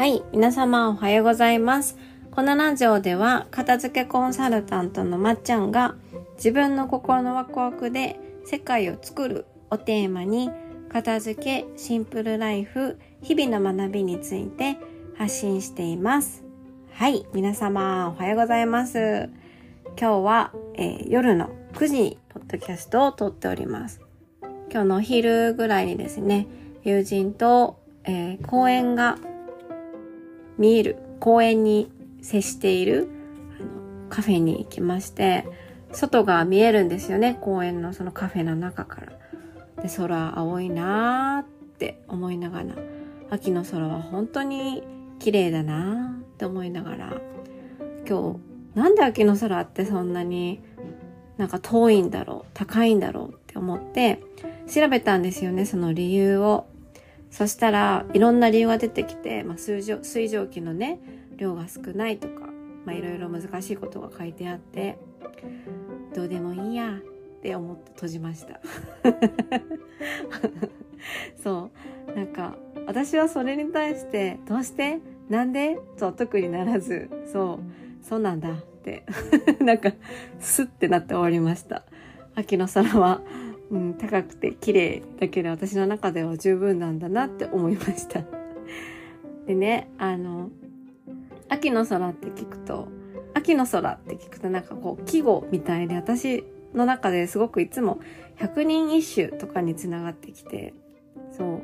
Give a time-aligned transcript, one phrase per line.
[0.00, 1.98] はい、皆様おはようございます。
[2.30, 5.94] このラジオでは、片付けコンサルタントのまっちゃんが、
[6.36, 10.50] 自分の心のワクワクで世界を作るをテーマに、
[10.90, 14.78] 片付け、シンプルライフ、日々の学びについて
[15.18, 16.44] 発信しています。
[16.92, 19.28] はい、皆様おはようございます。
[19.98, 24.00] 今日は、えー夜の9時にポッドキャストを撮っております。
[24.72, 26.46] 今日のお昼ぐらいにですね、
[26.84, 29.18] 友人と、えー公園が
[30.58, 31.90] 見える公園に
[32.22, 33.08] 接している
[33.58, 35.46] あのカフェに行きまして
[35.92, 39.12] 外が見えるんですよね公園のそのカフェの中から。
[39.82, 41.46] で空青いなーっ
[41.78, 42.74] て思いながら
[43.30, 44.82] 秋の空は本当に
[45.18, 47.20] 綺麗だなーって思いながら
[48.06, 48.40] 今日
[48.74, 50.60] なんで秋の空ってそんなに
[51.38, 54.20] なんか遠いんだろう高いんだろうって思って
[54.72, 56.66] 調べたんですよねその理由を。
[57.30, 61.00] そしたらいろんな理由が出てきて、まあ、水蒸水蒸気のね
[61.36, 62.48] 量が少ないとか、
[62.84, 64.98] まあ、いろいろ難しいことが書いてあって
[66.14, 67.00] どうでもいいやっ
[67.42, 68.60] て思って閉じました。
[71.42, 71.70] そ
[72.08, 72.12] う。
[72.14, 74.98] なんか私はそれに対してどうして？
[75.28, 75.78] なんで？
[75.98, 78.04] と特にならずそう。
[78.04, 79.04] そうなんだって。
[79.64, 79.92] なんか
[80.38, 81.84] スッてなって終わりました。
[82.34, 83.22] 秋の空は。
[83.70, 88.24] うん、高くて綺麗だけど私の中では十分なんだなって思いました。
[89.46, 90.50] でね、あの、
[91.48, 92.88] 秋の空って聞くと、
[93.34, 98.00] 秋の空って聞くとなんかこう季語みたいで私の中ですごくいつも
[98.36, 100.74] 百人一首とかにつながってきて、
[101.30, 101.60] そう。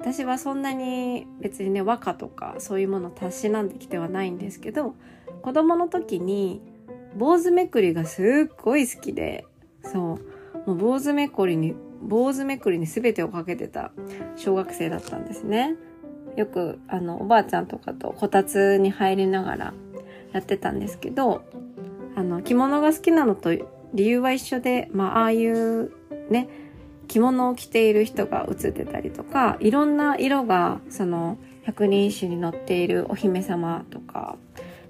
[0.00, 4.94] 私はそんなに別にね和歌とかそういうものをたしなんできてはないんですけど
[5.42, 6.62] 子供の時に
[7.16, 9.44] 坊主めくりがすっごい好きで
[9.82, 10.37] そう
[10.68, 13.90] もう坊主めくりに、坊主めくりに全てをかけてた
[14.36, 15.76] 小学生だったんですね。
[16.36, 19.74] よく、あの、おばあちゃんとかとこたつに入りながら
[20.32, 21.42] やってたんですけど、
[22.16, 23.50] あの、着物が好きなのと
[23.94, 25.90] 理由は一緒で、まあ、ああいう
[26.28, 26.50] ね、
[27.06, 34.36] 着物を着ている人が写ってたりとか、いろんな色が、その、百人一首に載っているお姫様とか、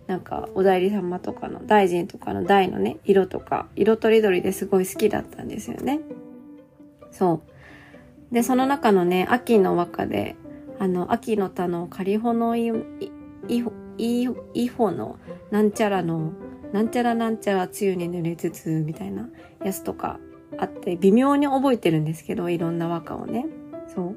[0.08, 6.00] なんかお代理様とかの大臣とかの大のね色とか色とりどりですごい好きだったんですよね。
[7.12, 7.42] そ
[8.30, 8.34] う。
[8.34, 10.34] でその中のね秋の和歌で
[10.78, 12.68] あの秋の田の仮穂のい
[13.48, 13.62] い
[13.98, 15.18] いいほの
[15.50, 16.32] なんちゃらの
[16.72, 19.28] なんちゃらなんちゃら梅雨に濡れつつみたいな
[19.62, 20.18] やつとか
[20.56, 23.44] あって微妙に覚えてるんですけどいろんな和歌をね。
[23.94, 24.16] そう。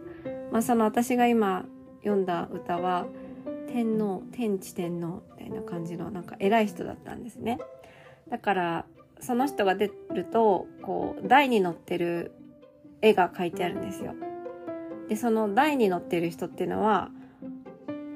[0.54, 1.66] まあその私が今
[2.02, 3.08] 読んだ歌は
[3.72, 7.60] 天皇天智天皇みたいな感じのなんか偉い人だったんですね。
[8.30, 8.86] だから
[9.20, 12.32] その人が出るとこう台に乗ってる
[13.02, 14.14] 絵が描いてあるんですよ。
[15.08, 17.12] でその台に乗ってる人っていうのは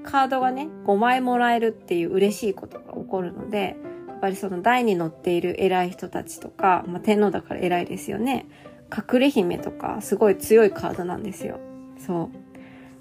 [0.03, 3.75] カードがね5枚もらえるっていう嬉しいことが起こるので
[4.07, 8.47] やっぱりその台に乗っている偉い人たちとか、まあ、天皇だから偉いですよね。
[8.95, 11.59] 隠れ姫とかすごい強いカードなんですよ。
[11.97, 12.44] そう。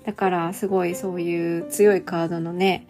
[0.05, 2.87] だからすごいそういう強いカードのね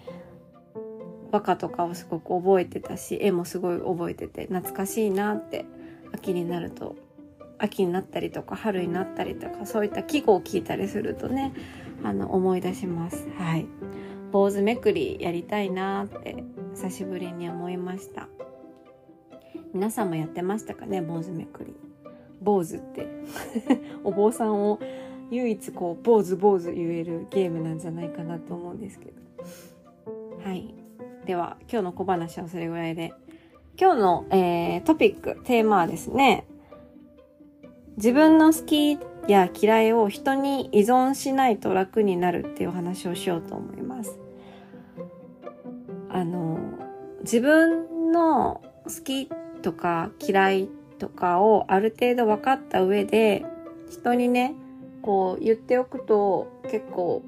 [1.30, 5.64] 和歌とかをすごく覚えてたし絵もすごい覚えてて懐かしいなって
[6.12, 6.96] 秋になると
[7.58, 11.52] 秋になったりとか春になったりとかそういった季語を聞いたりするとね
[12.04, 13.26] あの思い出します。
[13.38, 13.66] はい。
[14.30, 16.44] 坊主めくりやりたいなって
[16.74, 18.28] 久しぶりに思いました。
[19.72, 21.74] 皆さんもやってましたかね坊主めくり。
[22.42, 23.08] 坊主って。
[24.04, 24.80] お坊さんを
[25.34, 29.12] 唯一こう坊主坊主言えるゲームなんじゃないかなと思うんですけど。
[30.44, 30.74] はい。
[31.26, 33.12] では今日の小話はそれぐらいで
[33.80, 36.46] 今日の、えートピックテーマはですね
[37.96, 44.18] 自分の好きや嫌いを人に依存しないと楽になるっていうお話をしようと思います。
[46.10, 46.58] あの
[47.22, 49.28] 自分の好き
[49.62, 50.68] とか嫌い
[50.98, 53.44] とかをある程度分かった上で
[53.90, 54.54] 人にね
[55.04, 57.22] こう言っておくと結構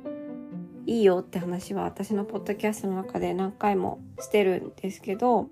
[0.87, 5.49] いいよって話は私のポッドキャストの中で何回もしてるんですけど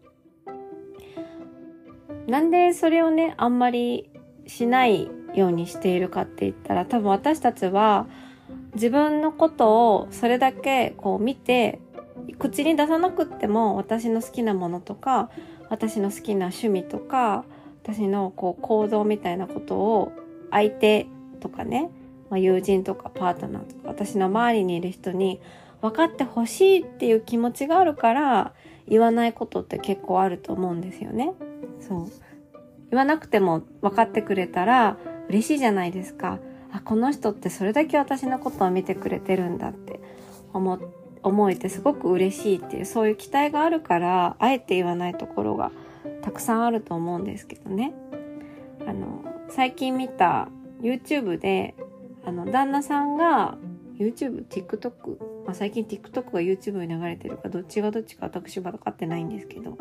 [2.26, 4.08] なんでそれをねあんまり
[4.46, 8.06] しないようにしているかって言ったら多分私たちは
[8.72, 11.78] 自分のことをそれだけこう見て
[12.38, 15.28] 口に出さなくっても私の好きなものとか
[15.68, 17.44] 私の好きな趣味とか
[17.82, 20.12] 私のこう行動みたいなことを
[20.50, 21.06] 相手
[21.40, 21.90] とかね
[22.34, 25.40] まあ、友人とかパートナーとか私の周りにいる人に
[25.80, 28.54] 分かってほしいっていう気持ちがあるから
[28.88, 31.32] 言わないことって結構あると思うんですよね。
[31.78, 32.08] そう。
[32.90, 34.96] 言わなくても分かってくれたら
[35.28, 36.40] 嬉しいじゃないですか。
[36.72, 40.00] あ、この人ってそれだけ私のことを見てくれてるんだって
[40.52, 40.80] 思
[41.22, 45.70] 思えてすごく嬉しいっていうそういう期待があるからあえて言わないところが
[46.22, 47.94] たくさんあると思うんですけどね
[48.86, 50.48] あの最近見た
[50.84, 51.74] YouTube で
[52.26, 53.56] あの旦那さんが
[53.98, 59.78] YouTube、TikTok、まあ、最近 TikTok が YouTube に流れてるかどっちがどっちか私は分かってないんですけど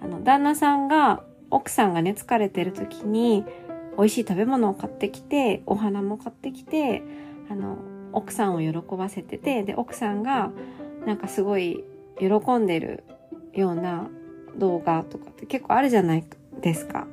[0.00, 3.44] あの旦那さんが奥さんがね疲れてる時に
[3.96, 7.02] 美味しい食べ物を買ってきてお花も買ってきて
[7.50, 7.78] あの
[8.12, 10.50] 奥さんを喜ばせててで奥さんが
[11.06, 11.84] なんかすごい
[12.18, 12.26] 喜
[12.58, 13.04] んでる
[13.52, 14.08] ような
[14.56, 16.24] 動画とかって結構あるじゃない
[16.60, 17.06] ですか。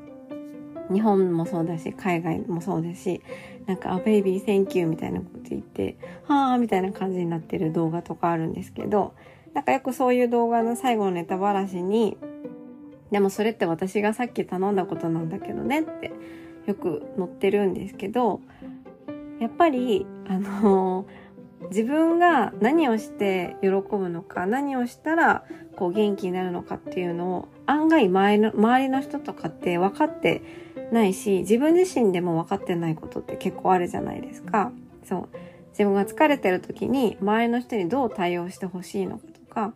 [0.91, 3.21] 日本もそうだし海外もそうですし
[3.65, 5.97] なんか「あ baby thank you」みたいなこと言って
[6.27, 9.13] 「はあ」みたいな感じになってる動画とかあるんですけど
[9.53, 12.17] なんかよくそういう動画の最後のネタばらしに
[13.11, 16.11] 「でもそれって私がさっき頼んだことなんだけどね」って
[16.65, 18.41] よく載ってるんですけど
[19.39, 21.05] やっぱりあの
[21.69, 25.43] 自分が何をして喜ぶのか何をしたら
[25.75, 30.41] こう元気になるのかっていうのを案外周りの周りの人とかって分かって
[30.93, 34.71] ないし自分自身でも分かってないことって結構あるじゃないですか。
[35.03, 35.29] そう。
[35.71, 39.73] 自分が疲れてる時に周りの人にどう対応してほしいのかとか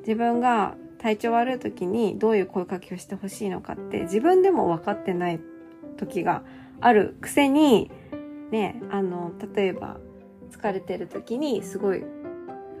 [0.00, 5.40] 自分が体調悪い時にどういう声かけをしてほしいのかって自分でも分かってない
[5.96, 6.42] 時が
[6.80, 7.92] あるくせに
[8.50, 9.98] ねあの例えば
[10.50, 12.02] 疲れてる時にすごい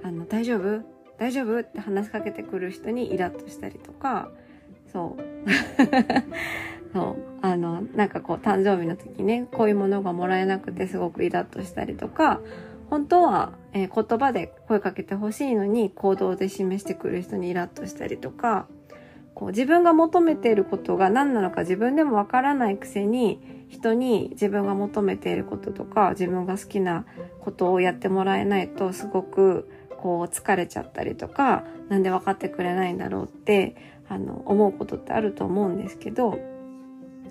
[0.02, 0.82] あの大丈夫？
[1.18, 1.60] 大丈夫？
[1.60, 4.30] って話しかけてくる人にイラッとしたりとか
[4.92, 5.22] そう。
[6.92, 7.16] そう。
[7.42, 12.40] あのなんかこう誕生日の時ねこういうものがもらえなくてすごくイラッとしたりとか
[12.90, 18.66] 本当は、えー、言葉で声かけてほしいのに行動で示してくる人にイラッとしたりとか
[19.34, 27.04] こう自分が求めていることが何なのか自分でもわからないくせに人に自分が求めていることとか自分が好きな
[27.40, 29.68] ことをやってもらえないとすごく
[29.98, 33.76] こう疲れちゃったりとかなんで分かってくれないんだろうって
[34.08, 36.38] あの思うことってあると思うんですけど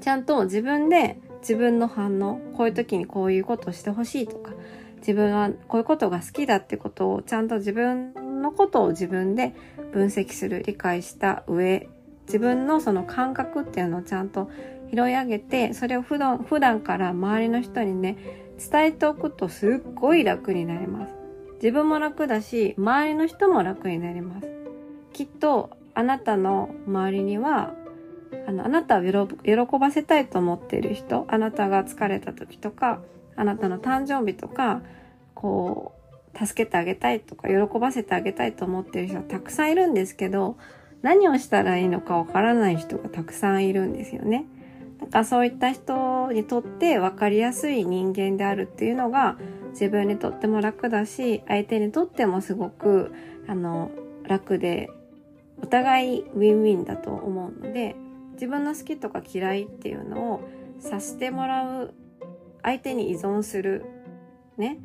[0.02, 4.52] ちゃんと自分で自分の反応こういう時にこういうことをしてほしいとか
[4.98, 9.54] 自分はこういうことが好きだってことをちゃんと自分のことを自分で
[9.92, 11.88] 分析する理解した上
[12.26, 14.50] 自分のその感覚っていうのをちゃんと
[14.92, 18.18] 拾い上げてそれを普段普段から周りの人にね
[18.58, 21.14] 伝えておくとすっごい楽になります。
[21.56, 24.48] 自分も楽だし周りの人も楽になります。
[25.14, 27.74] きっとあなたの周りには
[28.48, 33.02] あのあなたを喜ばせたいと思っている人あなたが疲れた時とか
[33.36, 34.82] あなたの誕生日とか
[35.34, 35.94] こ
[36.34, 40.58] う助けてあげたいとか喜ばせてあげたいと思っている人はたくさんいるんですけど
[41.02, 44.46] 何をしたらいいのかわからない人がたくさんいるんですよね。
[45.00, 49.38] だかそういった人にとって分かりやすい人間であるっていうのが
[49.72, 53.14] 自分にとっても楽だし相手にとってもすごく
[53.48, 53.92] あの
[54.24, 54.90] 楽で
[55.62, 57.96] お互いウィンウィンだと思うので
[58.36, 60.42] 自分の好きとか嫌いっていうのを
[60.80, 61.94] させてもらう
[62.62, 63.86] 相手に依存する
[64.58, 64.78] ね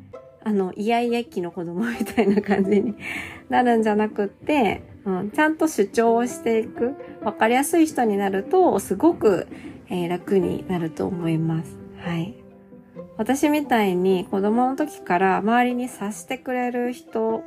[0.43, 2.95] あのイヤイヤ期の子供みたいな感じに
[3.49, 6.93] なるんじゃなくってうん、ちゃんと主張をしていく、
[7.23, 9.47] わかりやすい人になると、すごく、
[9.89, 11.77] えー、楽になると思います。
[11.97, 12.35] はい。
[13.17, 17.43] 私みたいに子供の時から周りに察してくれる人、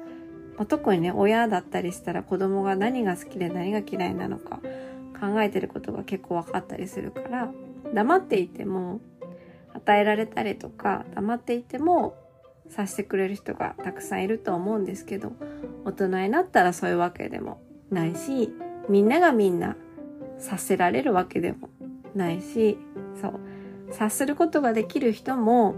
[0.69, 4.61] 特にね、親だったりしたら子供が何が好きで何が嫌いなのか
[5.19, 7.51] 考えてることが結構分かったりするから、
[7.93, 9.01] 黙っていても
[9.75, 12.17] 与えられたりとか、黙っていても
[12.69, 15.33] さしてくれる人がたくさんいると思うんですけど
[15.85, 18.51] 大人になったらそういうわけでもないし
[18.89, 19.77] みんながみんな
[20.39, 21.69] させられるわけでも
[22.15, 22.79] ないし
[23.21, 23.41] そう。
[23.91, 25.75] 察することができる人も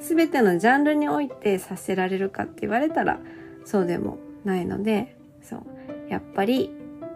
[0.00, 3.20] 全てのジャンルにおいてさせられるかって言われたら
[3.64, 5.62] そうでもないのでそう。
[6.08, 6.70] やっぱり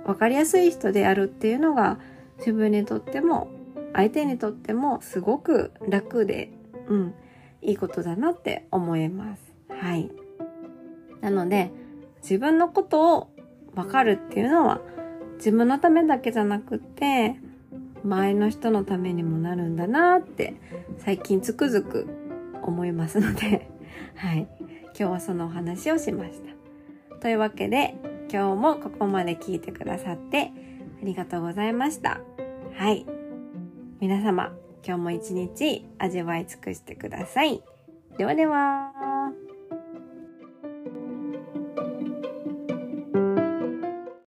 [0.05, 1.99] 分かりやすい人であるっていうのが
[2.39, 3.49] 自分にとっても
[3.93, 6.51] 相手にとってもすごく楽で、
[6.89, 7.15] うん、
[7.63, 9.43] いいことだなって思います。
[9.69, 10.11] はい。
[11.21, 11.71] なので、
[12.23, 13.31] 自分のことを
[13.75, 14.81] わかるっていうのは、
[15.37, 17.37] 自分のためだけじゃなくって、
[18.05, 20.55] 周りの人のためにもなるんだなって
[20.99, 22.07] 最近つくづく
[22.63, 23.71] 思いますので
[24.17, 24.47] はい。
[24.99, 27.19] 今日はそのお話をしました。
[27.21, 27.95] というわけで、
[28.33, 30.53] 今日もここまで聞いてくださって
[31.03, 32.21] ありがとうございました。
[32.77, 33.07] はい。
[34.01, 34.53] 皆様、
[34.87, 37.63] 今日も一日味わい尽くしてください。
[38.17, 38.94] ではでは。